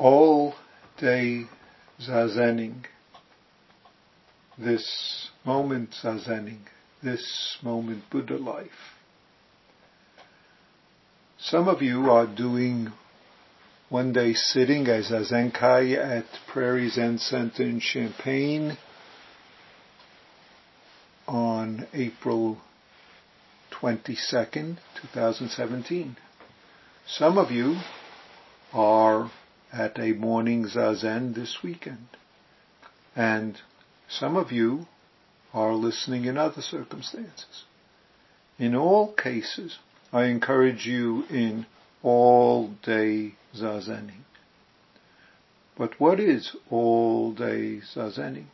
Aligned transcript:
all 0.00 0.54
day 0.98 1.44
zazening, 2.00 2.84
this 4.58 5.28
moment 5.44 5.90
zazening, 6.02 6.60
this 7.02 7.58
moment 7.62 8.02
Buddha 8.10 8.38
life. 8.38 8.96
Some 11.38 11.68
of 11.68 11.82
you 11.82 12.10
are 12.10 12.26
doing 12.26 12.92
one 13.90 14.12
day 14.14 14.32
sitting 14.32 14.86
as 14.86 15.10
a 15.10 15.20
Zenkai 15.20 15.96
at 15.96 16.24
Prairie 16.50 16.88
Zen 16.88 17.18
Center 17.18 17.62
in 17.62 17.80
Champaign 17.80 18.78
on 21.28 21.86
April 21.92 22.56
22nd, 23.72 24.78
2017. 25.12 26.16
Some 27.06 27.36
of 27.36 27.50
you 27.50 27.76
are 28.72 29.30
at 29.72 29.98
a 29.98 30.12
morning 30.12 30.66
zazen 30.66 31.34
this 31.34 31.58
weekend. 31.62 32.08
And 33.14 33.58
some 34.08 34.36
of 34.36 34.52
you 34.52 34.86
are 35.52 35.74
listening 35.74 36.24
in 36.24 36.36
other 36.36 36.62
circumstances. 36.62 37.64
In 38.58 38.74
all 38.74 39.12
cases, 39.12 39.78
I 40.12 40.24
encourage 40.24 40.86
you 40.86 41.24
in 41.30 41.66
all 42.02 42.68
day 42.82 43.34
zazening. 43.54 44.24
But 45.76 45.98
what 45.98 46.20
is 46.20 46.54
all 46.70 47.32
day 47.32 47.80
zazening? 47.94 48.46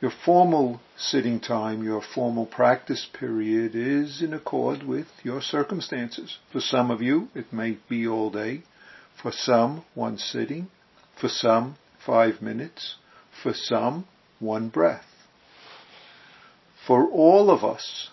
Your 0.00 0.10
formal 0.24 0.80
sitting 0.96 1.40
time, 1.40 1.82
your 1.82 2.00
formal 2.00 2.46
practice 2.46 3.06
period 3.12 3.74
is 3.74 4.22
in 4.22 4.32
accord 4.32 4.82
with 4.82 5.06
your 5.22 5.42
circumstances. 5.42 6.38
For 6.50 6.60
some 6.60 6.90
of 6.90 7.02
you, 7.02 7.28
it 7.34 7.52
may 7.52 7.76
be 7.88 8.08
all 8.08 8.30
day. 8.30 8.62
For 9.22 9.30
some, 9.30 9.84
one 9.94 10.16
sitting. 10.16 10.68
For 11.20 11.28
some, 11.28 11.76
five 12.06 12.40
minutes. 12.40 12.96
For 13.42 13.52
some, 13.52 14.06
one 14.38 14.70
breath. 14.70 15.04
For 16.86 17.06
all 17.06 17.50
of 17.50 17.62
us, 17.62 18.08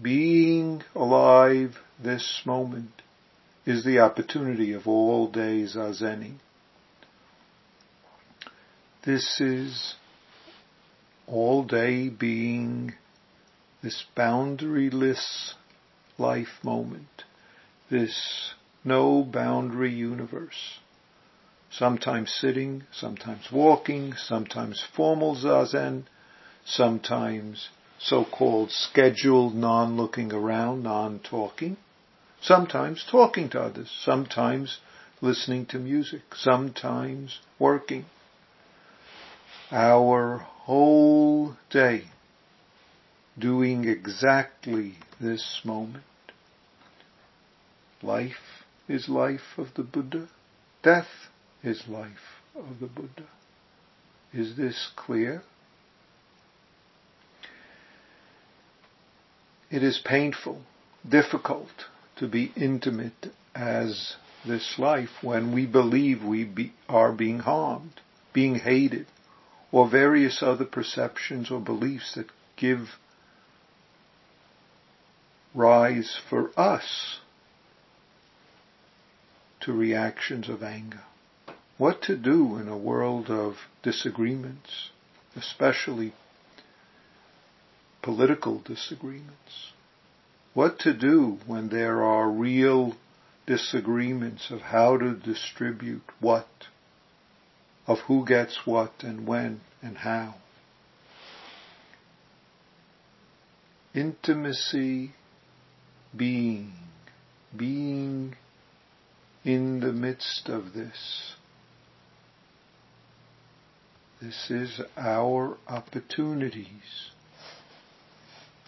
being 0.00 0.84
alive 0.94 1.78
this 2.00 2.42
moment 2.44 3.02
is 3.66 3.84
the 3.84 3.98
opportunity 3.98 4.72
of 4.72 4.86
all 4.86 5.28
days 5.28 5.74
zazening. 5.74 6.36
This 9.04 9.40
is 9.40 9.96
all 11.26 11.64
day 11.64 12.08
being 12.08 12.94
this 13.82 14.04
boundaryless 14.16 15.54
life 16.18 16.58
moment, 16.62 17.24
this 17.90 18.54
no 18.84 19.22
boundary 19.22 19.92
universe. 19.92 20.78
Sometimes 21.70 22.32
sitting, 22.32 22.84
sometimes 22.92 23.50
walking, 23.50 24.14
sometimes 24.14 24.84
formal 24.94 25.34
zazen, 25.34 26.04
sometimes 26.64 27.68
so-called 27.98 28.70
scheduled 28.70 29.54
non-looking 29.54 30.32
around, 30.32 30.82
non-talking, 30.82 31.76
sometimes 32.40 33.04
talking 33.10 33.48
to 33.48 33.60
others, 33.60 33.90
sometimes 34.04 34.78
listening 35.20 35.66
to 35.66 35.78
music, 35.78 36.22
sometimes 36.34 37.40
working. 37.58 38.04
Our 39.72 40.46
whole 40.64 41.54
day 41.70 42.04
doing 43.38 43.84
exactly 43.84 44.94
this 45.20 45.60
moment. 45.62 46.04
Life 48.02 48.64
is 48.88 49.08
life 49.08 49.58
of 49.58 49.68
the 49.76 49.82
Buddha. 49.82 50.28
Death 50.82 51.28
is 51.62 51.84
life 51.86 52.40
of 52.56 52.80
the 52.80 52.86
Buddha. 52.86 53.28
Is 54.32 54.56
this 54.56 54.90
clear? 54.96 55.42
It 59.70 59.82
is 59.82 60.00
painful, 60.02 60.62
difficult 61.06 61.88
to 62.16 62.26
be 62.26 62.52
intimate 62.56 63.32
as 63.54 64.16
this 64.46 64.78
life 64.78 65.10
when 65.20 65.54
we 65.54 65.66
believe 65.66 66.24
we 66.24 66.44
be, 66.44 66.72
are 66.88 67.12
being 67.12 67.40
harmed, 67.40 68.00
being 68.32 68.56
hated, 68.56 69.06
or 69.74 69.88
various 69.88 70.40
other 70.40 70.64
perceptions 70.64 71.50
or 71.50 71.58
beliefs 71.58 72.14
that 72.14 72.28
give 72.56 72.90
rise 75.52 76.16
for 76.30 76.52
us 76.56 77.18
to 79.58 79.72
reactions 79.72 80.48
of 80.48 80.62
anger. 80.62 81.02
What 81.76 82.02
to 82.02 82.14
do 82.14 82.56
in 82.56 82.68
a 82.68 82.78
world 82.78 83.28
of 83.28 83.56
disagreements, 83.82 84.90
especially 85.34 86.12
political 88.00 88.60
disagreements? 88.60 89.72
What 90.52 90.78
to 90.80 90.94
do 90.94 91.40
when 91.48 91.68
there 91.70 92.04
are 92.04 92.30
real 92.30 92.94
disagreements 93.44 94.52
of 94.52 94.60
how 94.60 94.98
to 94.98 95.14
distribute 95.14 96.04
what 96.20 96.46
of 97.86 97.98
who 98.00 98.24
gets 98.24 98.60
what 98.64 98.92
and 99.02 99.26
when 99.26 99.60
and 99.82 99.98
how. 99.98 100.34
Intimacy 103.94 105.12
being, 106.16 106.72
being 107.56 108.34
in 109.44 109.80
the 109.80 109.92
midst 109.92 110.48
of 110.48 110.72
this. 110.72 111.34
This 114.20 114.50
is 114.50 114.80
our 114.96 115.58
opportunities. 115.68 117.10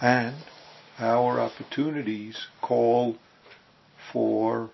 And 0.00 0.36
our 0.98 1.40
opportunities 1.40 2.46
call 2.60 3.16
for 4.12 4.70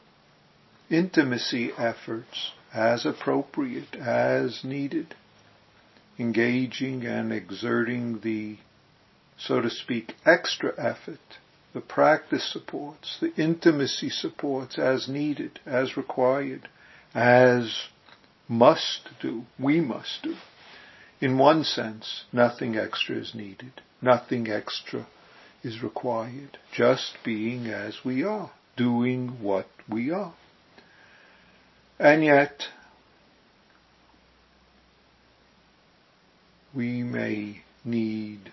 intimacy 0.91 1.71
efforts 1.79 2.53
as 2.73 3.05
appropriate, 3.05 3.95
as 3.97 4.65
needed, 4.65 5.15
engaging 6.19 7.05
and 7.07 7.33
exerting 7.33 8.21
the, 8.21 8.57
so 9.39 9.61
to 9.61 9.71
speak, 9.71 10.15
extra 10.25 10.73
effort, 10.79 11.21
the 11.73 11.81
practice 11.81 12.51
supports, 12.53 13.19
the 13.21 13.35
intimacy 13.37 14.11
supports 14.11 14.79
as 14.79 15.09
needed, 15.09 15.59
as 15.65 15.97
required, 15.97 16.69
as 17.15 17.89
must 18.49 19.09
do, 19.21 19.45
we 19.59 19.81
must 19.81 20.23
do. 20.23 20.37
In 21.21 21.39
one 21.39 21.65
sense, 21.65 22.25
nothing 22.33 22.77
extra 22.77 23.17
is 23.17 23.35
needed. 23.35 23.81
Nothing 24.03 24.51
extra 24.51 25.07
is 25.63 25.83
required. 25.83 26.59
Just 26.73 27.17
being 27.25 27.69
as 27.69 28.05
we 28.05 28.25
are, 28.25 28.51
doing 28.77 29.41
what 29.41 29.69
we 29.89 30.11
are. 30.11 30.35
And 32.03 32.25
yet, 32.25 32.65
we 36.75 37.05
may 37.05 37.63
need 37.85 38.51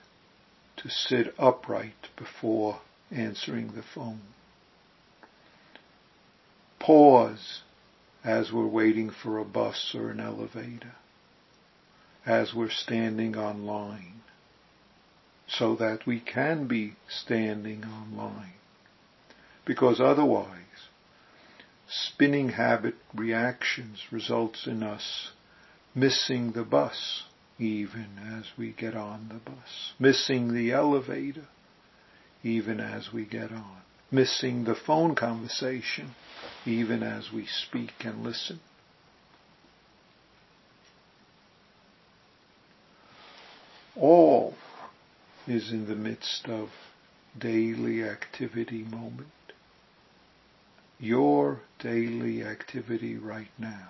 to 0.77 0.87
sit 0.87 1.33
upright 1.39 2.09
before 2.15 2.79
answering 3.09 3.73
the 3.73 3.81
phone. 3.81 4.21
Pause 6.79 7.61
as 8.23 8.51
we're 8.51 8.67
waiting 8.67 9.09
for 9.09 9.39
a 9.39 9.45
bus 9.45 9.95
or 9.95 10.11
an 10.11 10.19
elevator, 10.19 10.93
as 12.27 12.53
we're 12.53 12.69
standing 12.69 13.35
online, 13.35 14.21
so 15.47 15.75
that 15.75 16.06
we 16.06 16.19
can 16.19 16.68
be 16.68 16.94
standing 17.07 17.83
online. 17.83 18.53
Because 19.65 20.00
otherwise, 20.00 20.69
spinning 21.89 22.50
habit 22.50 22.95
reactions 23.15 24.06
results 24.12 24.68
in 24.68 24.83
us 24.83 25.31
missing 25.95 26.51
the 26.51 26.63
bus 26.63 27.24
even 27.57 28.07
as 28.39 28.45
we 28.57 28.71
get 28.71 28.95
on 28.95 29.27
the 29.30 29.51
bus, 29.51 29.94
missing 30.00 30.53
the 30.53 30.71
elevator 30.71 31.45
even 32.44 32.80
as 32.80 33.12
we 33.12 33.25
get 33.25 33.51
on, 33.51 33.81
missing 34.12 34.63
the 34.63 34.75
phone 34.75 35.13
conversation 35.13 36.15
even 36.65 37.03
as 37.03 37.31
we 37.33 37.45
speak 37.45 37.91
and 38.01 38.24
listen. 38.24 38.59
All 43.95 44.53
is 45.45 45.71
in 45.71 45.88
the 45.88 45.95
midst 45.95 46.47
of 46.47 46.69
daily 47.38 48.03
activity 48.03 48.83
moment. 48.83 49.27
Your 51.00 51.62
daily 51.79 52.43
activity 52.43 53.17
right 53.17 53.51
now. 53.57 53.89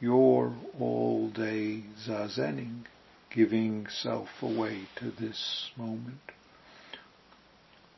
Your 0.00 0.54
all 0.78 1.30
day 1.30 1.84
zazening, 2.06 2.84
giving 3.30 3.86
self 3.88 4.28
away 4.42 4.82
to 4.96 5.10
this 5.10 5.70
moment, 5.76 6.20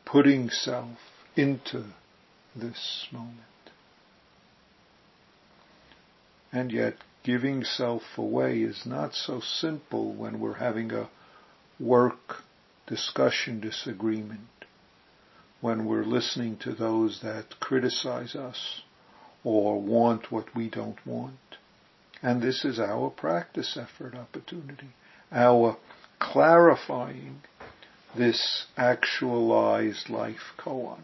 putting 0.05 0.50
self 0.50 0.99
into 1.37 1.84
this 2.55 3.06
moment. 3.12 3.34
And 6.52 6.72
yet 6.72 6.94
giving 7.22 7.64
self 7.64 8.02
away 8.16 8.62
is 8.62 8.87
not 8.87 9.14
so 9.14 9.40
simple 9.40 10.12
when 10.12 10.40
we're 10.40 10.55
having 10.55 10.93
a 10.93 11.08
work 11.78 12.43
discussion 12.87 13.60
disagreement 13.60 14.57
when 15.60 15.87
we're 15.87 16.05
listening 16.05 16.56
to 16.56 16.72
those 16.72 17.20
that 17.22 17.58
criticize 17.60 18.34
us 18.34 18.82
or 19.44 19.81
want 19.81 20.31
what 20.31 20.55
we 20.55 20.69
don't 20.69 21.05
want. 21.06 21.34
And 22.22 22.43
this 22.43 22.64
is 22.64 22.78
our 22.78 23.10
practice 23.10 23.76
effort 23.76 24.14
opportunity, 24.14 24.88
our 25.31 25.76
clarifying 26.19 27.40
this 28.16 28.66
actualized 28.76 30.08
life 30.08 30.52
koan. 30.58 31.00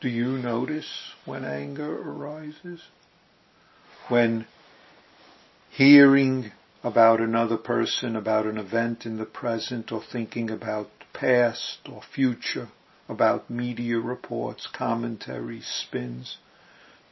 Do 0.00 0.08
you 0.08 0.38
notice 0.38 1.12
when 1.24 1.44
anger 1.44 1.96
arises? 2.02 2.82
When 4.08 4.46
hearing 5.70 6.52
about 6.84 7.20
another 7.20 7.56
person, 7.56 8.14
about 8.14 8.46
an 8.46 8.58
event 8.58 9.06
in 9.06 9.16
the 9.16 9.24
present, 9.24 9.90
or 9.90 10.02
thinking 10.12 10.50
about 10.50 10.90
past 11.16 11.78
or 11.90 12.02
future, 12.14 12.68
about 13.08 13.48
media 13.48 13.98
reports, 13.98 14.68
commentaries, 14.72 15.66
spins, 15.66 16.38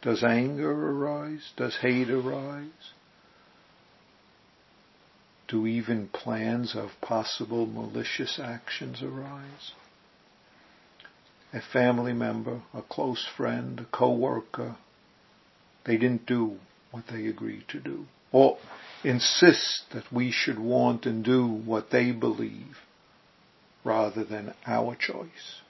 does 0.03 0.23
anger 0.23 0.71
arise? 0.71 1.53
Does 1.57 1.77
hate 1.77 2.11
arise? 2.11 2.93
Do 5.49 5.67
even 5.67 6.09
plans 6.09 6.75
of 6.75 6.91
possible 7.01 7.65
malicious 7.65 8.39
actions 8.39 9.03
arise? 9.03 9.73
A 11.53 11.61
family 11.61 12.13
member, 12.13 12.63
a 12.75 12.83
close 12.83 13.27
friend, 13.37 13.81
a 13.81 13.85
co-worker, 13.97 14.77
they 15.87 15.97
didn't 15.97 16.27
do 16.27 16.59
what 16.91 17.05
they 17.11 17.27
agreed 17.27 17.65
to 17.69 17.81
do. 17.81 18.07
Or 18.33 18.59
insist 19.03 19.85
that 19.93 20.13
we 20.13 20.31
should 20.31 20.59
want 20.59 21.07
and 21.07 21.25
do 21.25 21.47
what 21.47 21.91
they 21.91 22.11
believe 22.11 22.77
rather 23.85 24.25
than 24.25 24.55
our 24.67 24.97
choice. 24.97 25.61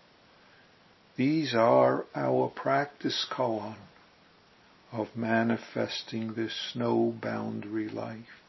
These 1.17 1.55
are 1.55 2.07
our 2.15 2.49
practice 2.49 3.27
koan 3.31 3.77
of 4.93 5.09
manifesting 5.17 6.35
this 6.35 6.73
no 6.75 7.15
boundary 7.21 7.89
life. 7.89 8.41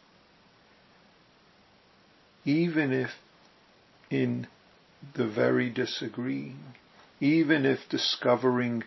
Even 2.43 2.93
if 2.93 3.09
in 4.09 4.47
the 5.15 5.27
very 5.27 5.69
disagreeing, 5.69 6.59
even 7.19 7.65
if 7.65 7.79
discovering 7.89 8.83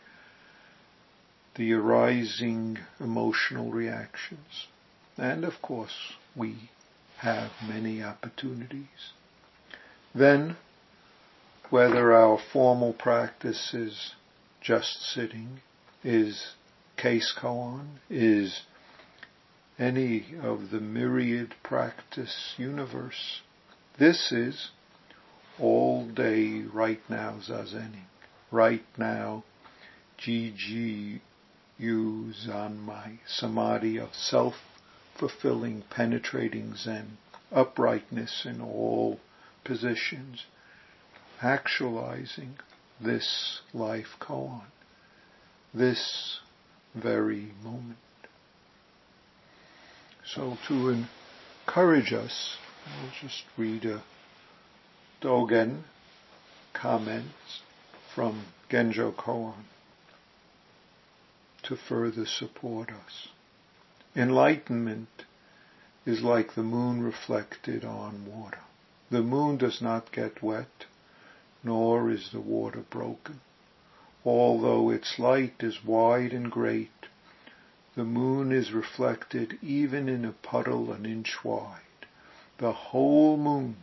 the 1.56 1.72
arising 1.72 2.78
emotional 3.00 3.70
reactions. 3.70 4.68
And 5.16 5.44
of 5.44 5.60
course, 5.60 6.12
we 6.36 6.70
have 7.18 7.50
many 7.66 8.02
opportunities. 8.02 9.12
Then, 10.14 10.56
whether 11.70 12.14
our 12.14 12.38
formal 12.52 12.92
practice 12.92 13.74
is 13.74 14.14
just 14.60 15.02
sitting, 15.02 15.60
is 16.02 16.54
case 16.96 17.34
koan 17.38 17.98
is 18.08 18.62
any 19.78 20.34
of 20.42 20.70
the 20.70 20.80
myriad 20.80 21.54
practice 21.62 22.54
universe. 22.56 23.42
This 23.98 24.32
is 24.32 24.70
all 25.58 26.06
day 26.06 26.62
right 26.62 27.00
now 27.08 27.34
zazening. 27.46 28.06
Right 28.50 28.84
now, 28.96 29.44
GG 30.18 31.20
U 31.78 32.32
Zanmai, 32.44 33.18
samadhi 33.26 33.98
of 33.98 34.14
self-fulfilling, 34.14 35.84
penetrating 35.90 36.74
Zen, 36.74 37.18
uprightness 37.52 38.44
in 38.44 38.60
all 38.60 39.20
positions, 39.64 40.46
actualizing 41.42 42.58
this 43.00 43.60
life 43.72 44.16
koan, 44.20 44.62
this 45.72 46.40
very 46.94 47.52
moment. 47.62 47.98
So 50.24 50.58
to 50.68 51.06
encourage 51.66 52.12
us, 52.12 52.56
I'll 52.86 53.10
just 53.20 53.44
read 53.56 53.84
a 53.84 54.02
Dogen 55.22 55.82
comments 56.74 57.62
from 58.14 58.44
Genjo 58.70 59.14
Koan 59.14 59.64
to 61.64 61.76
further 61.76 62.26
support 62.26 62.90
us. 62.90 63.28
Enlightenment 64.14 65.24
is 66.06 66.22
like 66.22 66.54
the 66.54 66.62
moon 66.62 67.02
reflected 67.02 67.84
on 67.84 68.26
water. 68.26 68.60
The 69.10 69.22
moon 69.22 69.56
does 69.56 69.80
not 69.80 70.12
get 70.12 70.42
wet, 70.42 70.86
nor 71.62 72.10
is 72.10 72.30
the 72.30 72.40
water 72.40 72.84
broken. 72.90 73.40
Although 74.24 74.90
its 74.90 75.18
light 75.18 75.56
is 75.60 75.84
wide 75.84 76.32
and 76.32 76.50
great, 76.50 76.90
the 77.94 78.04
moon 78.04 78.52
is 78.52 78.72
reflected 78.72 79.58
even 79.62 80.08
in 80.08 80.24
a 80.24 80.32
puddle 80.32 80.92
an 80.92 81.04
inch 81.04 81.42
wide. 81.42 82.06
The 82.58 82.72
whole 82.72 83.36
moon, 83.36 83.76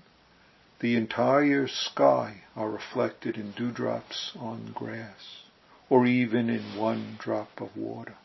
the 0.79 0.95
entire 0.95 1.67
sky 1.67 2.43
are 2.55 2.69
reflected 2.69 3.37
in 3.37 3.51
dewdrops 3.51 4.31
on 4.39 4.71
grass, 4.73 5.43
or 5.89 6.05
even 6.05 6.49
in 6.49 6.77
one 6.77 7.17
drop 7.19 7.59
of 7.59 7.75
water. 7.75 8.15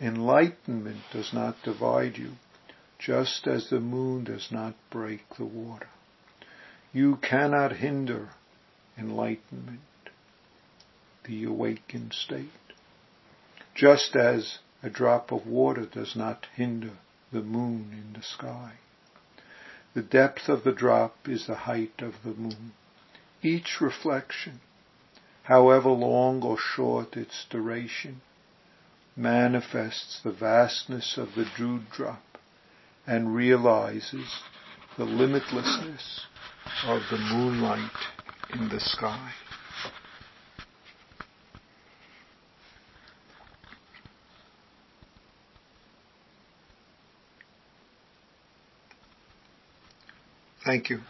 Enlightenment 0.00 1.02
does 1.12 1.32
not 1.32 1.62
divide 1.62 2.18
you, 2.18 2.32
just 2.98 3.46
as 3.46 3.70
the 3.70 3.80
moon 3.80 4.24
does 4.24 4.52
not 4.52 4.74
break 4.90 5.24
the 5.36 5.44
water. 5.44 5.88
You 6.96 7.16
cannot 7.16 7.72
hinder 7.72 8.30
enlightenment 8.96 9.82
the 11.24 11.44
awakened 11.44 12.14
state. 12.14 12.72
Just 13.74 14.16
as 14.16 14.60
a 14.82 14.88
drop 14.88 15.30
of 15.30 15.46
water 15.46 15.84
does 15.84 16.16
not 16.16 16.46
hinder 16.54 16.92
the 17.30 17.42
moon 17.42 17.90
in 17.92 18.14
the 18.14 18.22
sky. 18.22 18.76
The 19.92 20.00
depth 20.00 20.48
of 20.48 20.64
the 20.64 20.72
drop 20.72 21.28
is 21.28 21.46
the 21.46 21.54
height 21.68 22.00
of 22.00 22.22
the 22.22 22.32
moon. 22.32 22.72
Each 23.42 23.78
reflection, 23.82 24.60
however 25.42 25.90
long 25.90 26.42
or 26.42 26.56
short 26.56 27.14
its 27.14 27.44
duration, 27.50 28.22
manifests 29.14 30.22
the 30.22 30.32
vastness 30.32 31.18
of 31.18 31.34
the 31.34 31.44
dewdrop 31.58 32.38
and 33.06 33.34
realizes 33.34 34.40
the 34.96 35.04
limitlessness 35.04 36.24
of 36.86 37.02
the 37.10 37.18
moonlight 37.18 37.90
in 38.52 38.68
the 38.68 38.80
sky. 38.80 39.30
Thank 50.64 50.90
you. 50.90 51.00